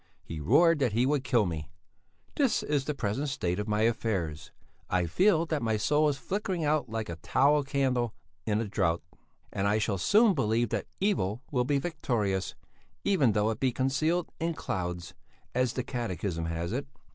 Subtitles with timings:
[0.23, 1.69] He roared that he would kill me.
[2.35, 4.51] "This is the present state of my affairs.
[4.89, 9.03] "I feel that my soul is flickering out like a tallow candle in a draught,
[9.53, 12.55] and I shall soon believe that 'Evil will be victorious,
[13.03, 15.13] even though it be concealed in clouds,'
[15.53, 16.87] as the Catechism has it.